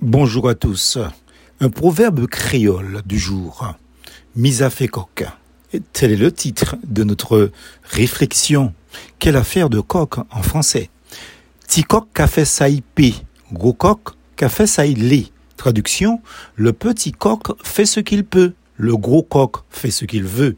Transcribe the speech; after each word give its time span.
Bonjour 0.00 0.48
à 0.48 0.54
tous. 0.54 0.96
Un 1.58 1.70
proverbe 1.70 2.28
créole 2.28 3.02
du 3.04 3.18
jour. 3.18 3.74
Misa 4.36 4.70
fait 4.70 4.86
coq. 4.86 5.26
Tel 5.92 6.12
est 6.12 6.16
le 6.16 6.30
titre 6.30 6.76
de 6.86 7.02
notre 7.02 7.50
réflexion. 7.82 8.72
Quelle 9.18 9.34
affaire 9.34 9.68
de 9.68 9.80
coq 9.80 10.18
en 10.30 10.42
français? 10.42 10.88
Ti 11.66 11.82
coq 11.82 12.06
qu'a 12.14 12.28
fait 12.28 12.44
ça 12.44 12.66
Gros 13.52 13.72
coq 13.72 14.10
qu'a 14.36 14.48
fait 14.48 14.68
ça 14.68 14.84
Traduction 15.56 16.22
Le 16.54 16.72
petit 16.72 17.10
coq 17.10 17.48
fait 17.64 17.84
ce 17.84 17.98
qu'il 17.98 18.24
peut. 18.24 18.52
Le 18.76 18.96
gros 18.96 19.24
coq 19.24 19.56
fait 19.68 19.90
ce 19.90 20.04
qu'il 20.04 20.24
veut. 20.24 20.56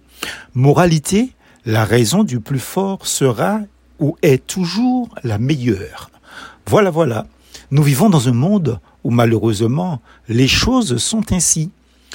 Moralité 0.52 1.32
La 1.64 1.86
raison 1.86 2.24
du 2.24 2.40
plus 2.40 2.60
fort 2.60 3.06
sera 3.06 3.60
ou 4.00 4.18
est 4.20 4.46
toujours 4.46 5.08
la 5.24 5.38
meilleure. 5.38 6.10
Voilà, 6.66 6.90
voilà. 6.90 7.26
Nous 7.72 7.84
vivons 7.84 8.10
dans 8.10 8.28
un 8.28 8.32
monde 8.32 8.80
où 9.04 9.10
malheureusement 9.10 10.02
les 10.28 10.48
choses 10.48 10.96
sont 10.96 11.32
ainsi. 11.32 11.70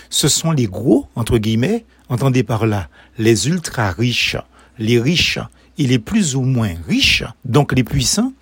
Ce 0.09 0.27
sont 0.27 0.52
les 0.52 0.66
gros, 0.66 1.08
entre 1.16 1.38
guillemets, 1.38 1.86
entendez 2.09 2.44
par 2.44 2.66
là, 2.66 2.90
les 3.18 3.48
ultra 3.48 3.91
riches, 3.91 4.36
les 4.77 4.99
riches 4.99 5.40
et 5.77 5.88
les 5.88 5.99
plus 5.99 6.36
ou 6.36 6.41
moins 6.41 6.73
riches, 6.88 7.23
donc 7.46 7.72
les 7.72 7.86
puissants, 7.86 8.34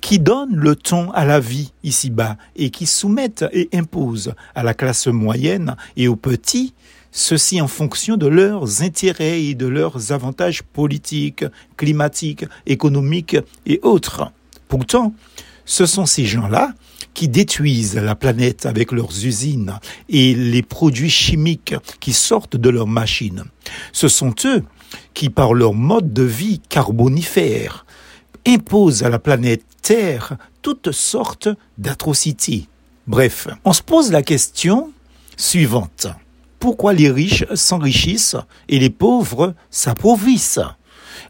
qui 0.00 0.20
donnent 0.20 0.54
le 0.54 0.76
ton 0.76 1.10
à 1.10 1.24
la 1.24 1.40
vie 1.40 1.72
ici-bas 1.82 2.36
et 2.54 2.70
qui 2.70 2.86
soumettent 2.86 3.44
et 3.52 3.68
imposent 3.74 4.34
à 4.54 4.62
la 4.62 4.72
classe 4.72 5.08
moyenne 5.08 5.74
et 5.96 6.06
aux 6.06 6.16
petits, 6.16 6.72
ceci 7.10 7.60
en 7.60 7.66
fonction 7.66 8.16
de 8.16 8.28
leurs 8.28 8.82
intérêts 8.82 9.42
et 9.42 9.54
de 9.56 9.66
leurs 9.66 10.12
avantages 10.12 10.62
politiques, 10.62 11.44
climatiques, 11.76 12.44
économiques 12.66 13.36
et 13.66 13.80
autres. 13.82 14.30
Pourtant, 14.68 15.12
ce 15.64 15.86
sont 15.86 16.06
ces 16.06 16.24
gens-là 16.24 16.72
qui 17.14 17.28
détruisent 17.28 17.96
la 17.96 18.14
planète 18.14 18.66
avec 18.66 18.92
leurs 18.92 19.24
usines 19.24 19.78
et 20.08 20.34
les 20.34 20.62
produits 20.62 21.10
chimiques 21.10 21.74
qui 21.98 22.12
sortent 22.12 22.56
de 22.56 22.70
leurs 22.70 22.86
machines. 22.86 23.44
Ce 23.92 24.08
sont 24.08 24.34
eux 24.44 24.62
qui, 25.14 25.30
par 25.30 25.54
leur 25.54 25.74
mode 25.74 26.12
de 26.12 26.22
vie 26.22 26.60
carbonifère, 26.68 27.84
imposent 28.46 29.02
à 29.02 29.08
la 29.08 29.18
planète 29.18 29.64
Terre 29.82 30.36
toutes 30.62 30.92
sortes 30.92 31.48
d'atrocités. 31.78 32.66
Bref, 33.06 33.48
on 33.64 33.72
se 33.72 33.82
pose 33.82 34.12
la 34.12 34.22
question 34.22 34.92
suivante. 35.36 36.06
Pourquoi 36.58 36.92
les 36.92 37.10
riches 37.10 37.44
s'enrichissent 37.54 38.36
et 38.68 38.78
les 38.78 38.90
pauvres 38.90 39.54
s'appauvrissent? 39.70 40.60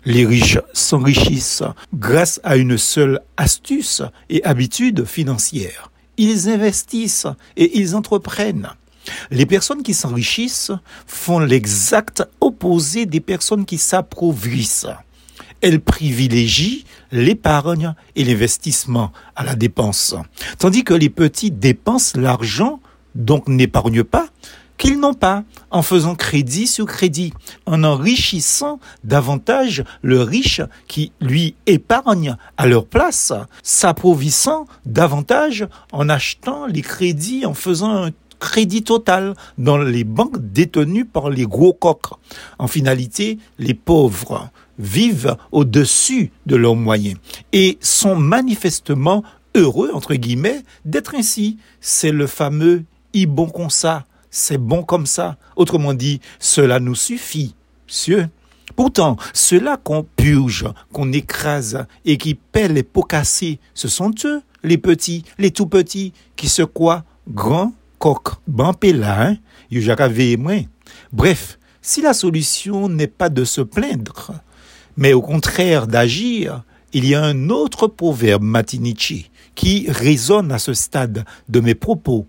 Les 0.05 0.27
riches 0.27 0.59
s'enrichissent 0.73 1.63
grâce 1.95 2.41
à 2.45 2.57
une 2.57 2.79
seule 2.79 3.21
astuce 3.37 4.03
et 4.29 4.43
habitude 4.45 5.05
financière. 5.05 5.91
Ils 6.17 6.49
investissent 6.49 7.27
et 7.57 7.79
ils 7.79 7.97
entreprennent. 7.97 8.69
Les 9.31 9.47
personnes 9.47 9.83
qui 9.83 9.95
s'enrichissent 9.95 10.73
font 11.07 11.39
l'exact 11.39 12.23
opposé 12.41 13.07
des 13.07 13.21
personnes 13.21 13.65
qui 13.65 13.79
s'appauvrissent. 13.79 14.87
Elles 15.63 15.81
privilégient 15.81 16.85
l'épargne 17.13 17.95
et 18.17 18.25
l'investissement 18.25 19.13
à 19.37 19.45
la 19.45 19.57
dépense, 19.57 20.15
tandis 20.59 20.85
que 20.85 20.95
les 20.95 21.11
petits 21.11 21.51
dépensent 21.51 22.19
l'argent, 22.19 22.81
donc 23.15 23.49
n'épargnent 23.49 24.05
pas, 24.05 24.29
qu'ils 24.81 24.99
n'ont 24.99 25.15
pas, 25.15 25.45
en 25.71 25.83
faisant 25.83 26.15
crédit 26.15 26.67
sur 26.67 26.87
crédit, 26.87 27.35
en 27.67 27.85
enrichissant 27.85 28.81
davantage 29.05 29.85
le 30.01 30.23
riche 30.23 30.63
qui 30.89 31.13
lui 31.21 31.55
épargne 31.67 32.37
à 32.57 32.67
leur 32.67 32.87
place, 32.87 33.35
s'approvissant 33.63 34.65
davantage 34.87 35.69
en 35.93 36.09
achetant 36.09 36.67
les 36.67 36.81
crédits, 36.81 37.45
en 37.45 37.53
faisant 37.53 38.07
un 38.07 38.11
crédit 38.41 38.83
total 38.83 39.35
dans 39.59 39.77
les 39.77 40.03
banques 40.03 40.39
détenues 40.39 41.05
par 41.05 41.29
les 41.29 41.45
gros 41.45 41.75
coqs. 41.75 42.15
En 42.59 42.67
finalité, 42.67 43.39
les 43.59 43.75
pauvres 43.75 44.49
vivent 44.79 45.37
au-dessus 45.53 46.33
de 46.47 46.57
leurs 46.57 46.75
moyens 46.75 47.19
et 47.53 47.77
sont 47.83 48.17
manifestement 48.17 49.23
heureux, 49.55 49.91
entre 49.93 50.15
guillemets, 50.15 50.63
d'être 50.87 51.15
ainsi. 51.15 51.59
C'est 51.83 52.13
le 52.13 52.27
fameux 52.27 52.85
i 53.13 53.27
bon 53.27 53.51
ça 53.69 54.07
c'est 54.31 54.59
bon 54.59 54.83
comme 54.83 55.07
ça. 55.07 55.37
Autrement 55.57 55.95
dit, 55.95 56.21
cela 56.39 56.81
nous 56.81 56.95
suffit, 56.95 57.55
monsieur. 57.89 58.29
Pourtant, 58.77 59.17
ceux-là 59.35 59.77
qu'on 59.77 60.05
purge, 60.05 60.67
qu'on 60.93 61.13
écrase 61.13 61.87
et 62.05 62.17
qui 62.17 62.35
paient 62.35 62.69
les 62.69 62.85
pots 62.85 63.03
cassés, 63.03 63.59
ce 63.75 63.89
sont 63.89 64.13
eux, 64.25 64.43
les 64.63 64.79
petits, 64.79 65.25
les 65.39 65.51
tout 65.51 65.67
petits, 65.67 66.13
qui 66.37 66.49
se 66.49 66.63
croient 66.63 67.05
grands 67.29 67.73
coq, 67.99 68.29
ban 68.47 68.73
pélin, 68.73 69.37
hein. 69.73 70.65
Bref, 71.13 71.59
si 71.83 72.01
la 72.01 72.15
solution 72.15 72.89
n'est 72.89 73.07
pas 73.07 73.29
de 73.29 73.45
se 73.45 73.61
plaindre, 73.61 74.33
mais 74.97 75.13
au 75.13 75.23
contraire 75.23 75.87
d'agir, 75.87 76.63
il 76.93 77.07
y 77.07 77.15
a 77.15 77.23
un 77.23 77.51
autre 77.51 77.87
proverbe 77.87 78.43
matinichi 78.43 79.31
qui 79.55 79.87
résonne 79.91 80.53
à 80.53 80.59
ce 80.59 80.75
stade 80.75 81.25
de 81.49 81.61
mes 81.61 81.75
propos 81.75 82.27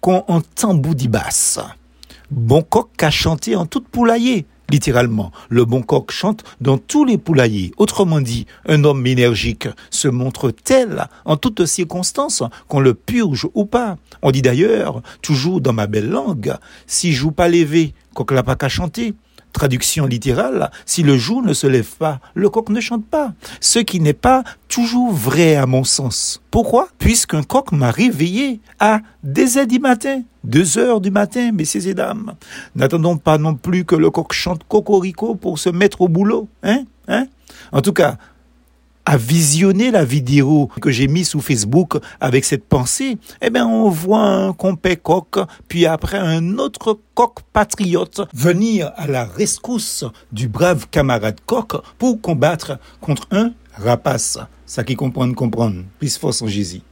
qu'on 0.00 0.24
entend. 0.28 0.80
Bon 2.30 2.62
coq 2.62 3.02
a 3.02 3.10
chanté 3.10 3.56
en 3.56 3.66
toute 3.66 3.88
poulailler, 3.88 4.46
littéralement. 4.70 5.32
Le 5.48 5.64
bon 5.64 5.82
coq 5.82 6.10
chante 6.12 6.44
dans 6.60 6.78
tous 6.78 7.04
les 7.04 7.18
poulaillers. 7.18 7.72
Autrement 7.76 8.20
dit, 8.20 8.46
un 8.66 8.84
homme 8.84 9.06
énergique 9.06 9.68
se 9.90 10.08
montre 10.08 10.50
tel 10.50 11.08
en 11.24 11.36
toutes 11.36 11.66
circonstances, 11.66 12.42
qu'on 12.68 12.80
le 12.80 12.94
purge 12.94 13.48
ou 13.54 13.64
pas. 13.64 13.98
On 14.22 14.30
dit 14.30 14.42
d'ailleurs, 14.42 15.02
toujours 15.22 15.60
dans 15.60 15.72
ma 15.72 15.86
belle 15.86 16.08
langue, 16.08 16.54
si 16.86 17.12
joue 17.12 17.32
pas 17.32 17.48
levé, 17.48 17.94
coq 18.14 18.30
l'a 18.30 18.42
pas 18.42 18.56
qu'à 18.56 18.68
chanter. 18.68 19.14
Traduction 19.52 20.06
littérale, 20.06 20.70
si 20.86 21.02
le 21.02 21.18
jour 21.18 21.42
ne 21.42 21.52
se 21.52 21.66
lève 21.66 21.90
pas, 21.98 22.20
le 22.34 22.48
coq 22.48 22.68
ne 22.70 22.80
chante 22.80 23.04
pas. 23.04 23.32
Ce 23.60 23.78
qui 23.78 24.00
n'est 24.00 24.12
pas 24.12 24.44
toujours 24.68 25.12
vrai 25.12 25.56
à 25.56 25.66
mon 25.66 25.84
sens. 25.84 26.40
Pourquoi? 26.50 26.88
Puisqu'un 26.98 27.42
coq 27.42 27.72
m'a 27.72 27.90
réveillé 27.90 28.60
à 28.78 29.00
des 29.22 29.58
heures 29.58 29.66
du 29.66 29.78
matin, 29.78 30.22
deux 30.44 30.78
heures 30.78 31.00
du 31.00 31.10
matin, 31.10 31.50
messieurs 31.52 31.88
et 31.88 31.94
dames. 31.94 32.34
N'attendons 32.74 33.16
pas 33.16 33.38
non 33.38 33.54
plus 33.54 33.84
que 33.84 33.96
le 33.96 34.10
coq 34.10 34.32
chante 34.32 34.62
cocorico 34.68 35.34
pour 35.34 35.58
se 35.58 35.68
mettre 35.68 36.00
au 36.00 36.08
boulot, 36.08 36.48
hein 36.62 36.84
Hein? 37.10 37.26
En 37.72 37.82
tout 37.82 37.92
cas, 37.92 38.16
à 39.10 39.16
visionner 39.16 39.90
la 39.90 40.04
vidéo 40.04 40.68
que 40.80 40.92
j'ai 40.92 41.08
mise 41.08 41.30
sous 41.30 41.40
Facebook 41.40 41.96
avec 42.20 42.44
cette 42.44 42.64
pensée, 42.64 43.18
eh 43.42 43.50
bien, 43.50 43.66
on 43.66 43.90
voit 43.90 44.22
un 44.22 44.52
compé 44.52 44.94
coq, 44.94 45.36
puis 45.66 45.84
après 45.84 46.16
un 46.16 46.58
autre 46.58 46.96
coq 47.16 47.40
patriote 47.52 48.20
venir 48.32 48.92
à 48.94 49.08
la 49.08 49.24
rescousse 49.24 50.04
du 50.30 50.46
brave 50.46 50.86
camarade 50.92 51.40
coq 51.44 51.72
pour 51.98 52.20
combattre 52.20 52.78
contre 53.00 53.26
un 53.32 53.50
rapace. 53.74 54.38
Ça 54.64 54.84
qui 54.84 54.94
comprendre, 54.94 55.34
comprendre. 55.34 55.82
Plus 55.98 56.16
force 56.16 56.40
en 56.42 56.46
Jésus. 56.46 56.82